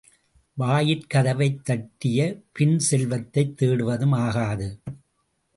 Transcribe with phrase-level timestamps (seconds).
[0.57, 2.41] வாயிற் கதவைத் தட்டிய
[2.53, 4.81] பின் செல்வத்தைத் தேடுவதும் ஆகாது.